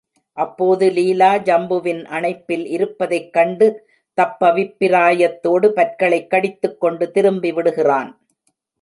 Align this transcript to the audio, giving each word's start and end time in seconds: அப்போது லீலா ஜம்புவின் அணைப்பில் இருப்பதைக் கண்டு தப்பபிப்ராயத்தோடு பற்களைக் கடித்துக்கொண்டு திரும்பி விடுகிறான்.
அப்போது 0.33 0.89
லீலா 0.89 1.35
ஜம்புவின் 1.35 2.05
அணைப்பில் 2.05 2.65
இருப்பதைக் 2.65 3.33
கண்டு 3.33 3.87
தப்பபிப்ராயத்தோடு 4.21 5.67
பற்களைக் 5.69 6.29
கடித்துக்கொண்டு 6.29 7.11
திரும்பி 7.11 7.51
விடுகிறான். 7.51 8.21